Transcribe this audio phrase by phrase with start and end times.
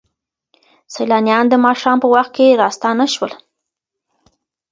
[0.93, 3.31] سیلانیان د ماښام په وخت کې راستانه شول.